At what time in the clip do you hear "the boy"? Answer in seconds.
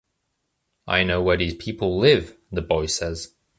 2.51-2.87